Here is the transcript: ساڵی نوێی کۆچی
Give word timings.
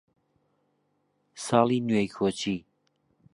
ساڵی 1.45 1.79
نوێی 1.87 2.07
کۆچی 2.15 2.57